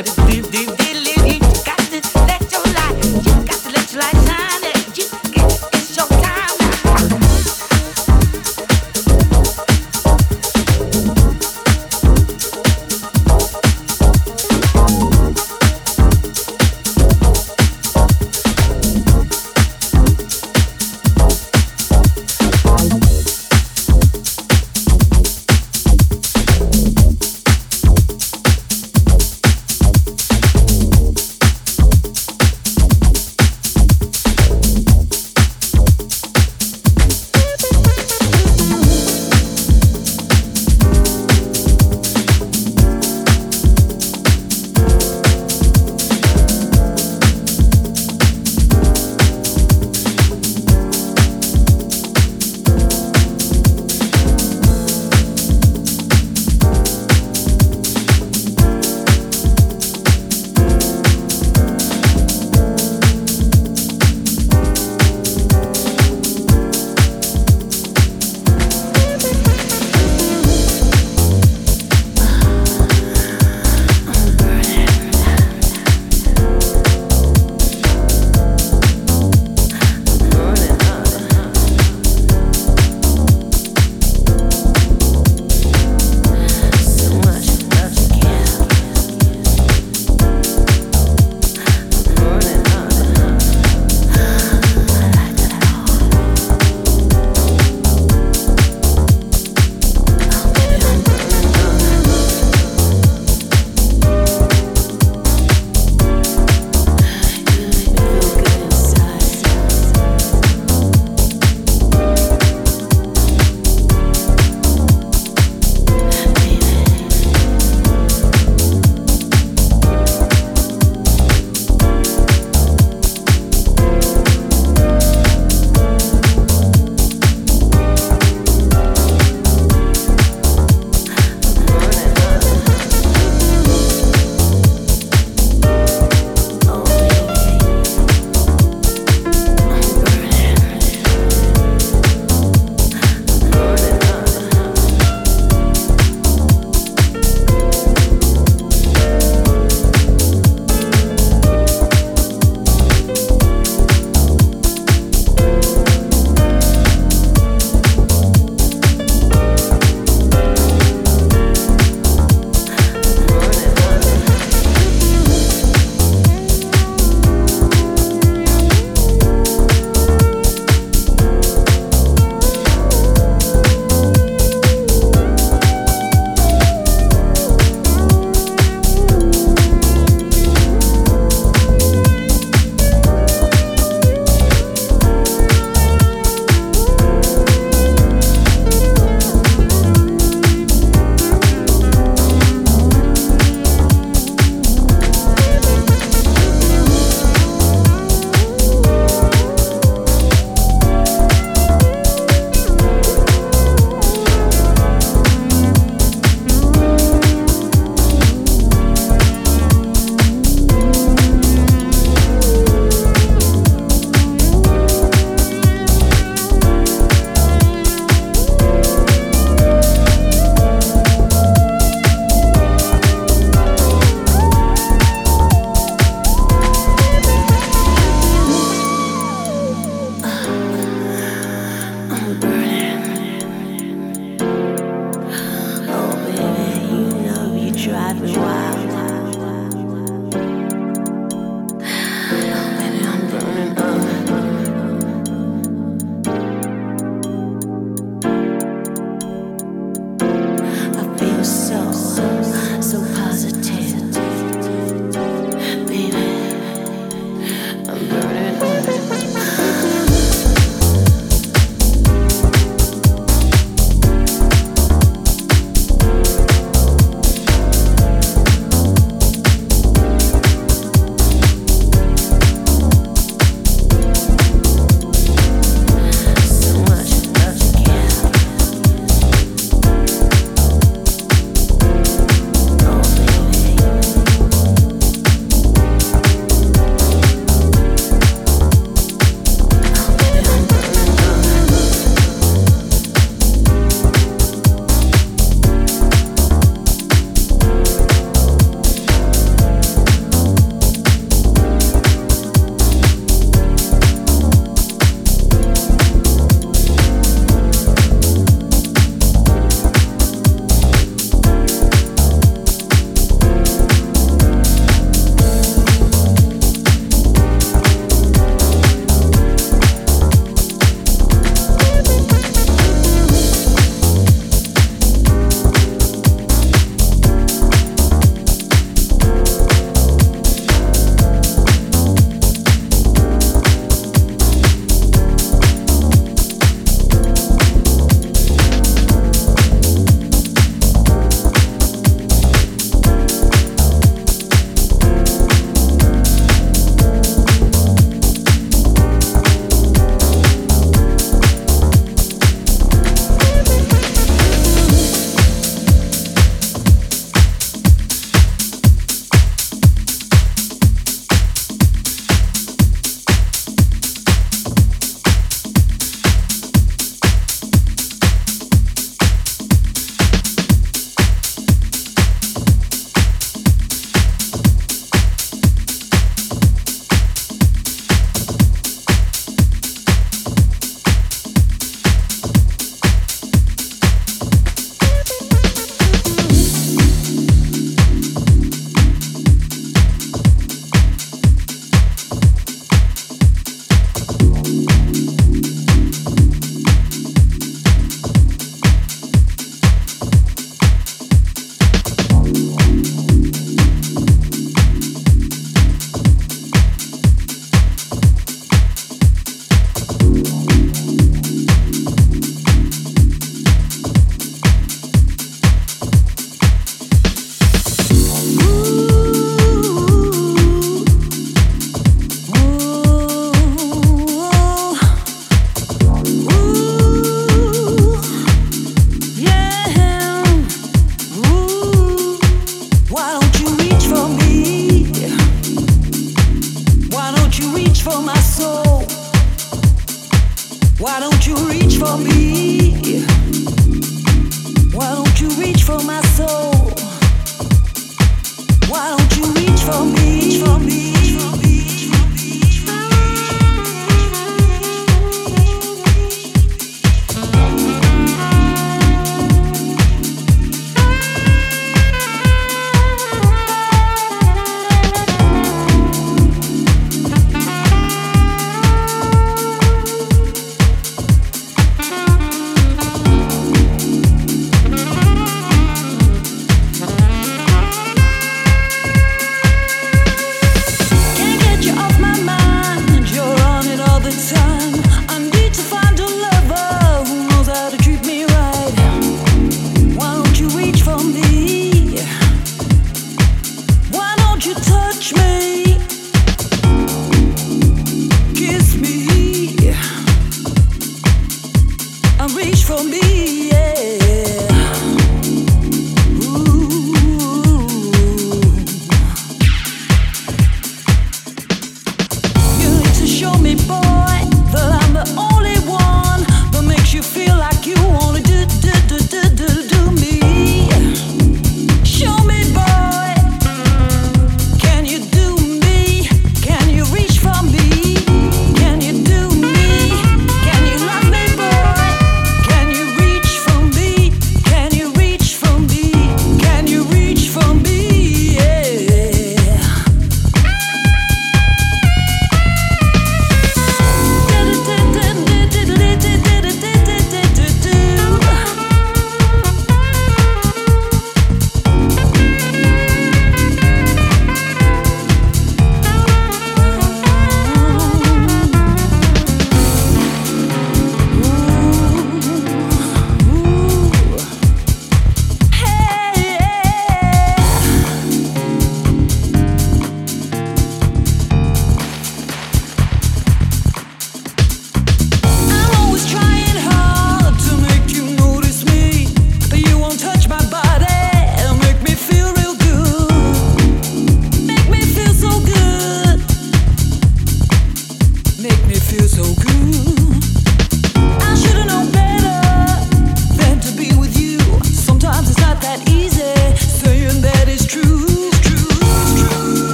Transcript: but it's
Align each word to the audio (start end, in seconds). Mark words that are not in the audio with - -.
but 0.00 0.08
it's 0.08 0.29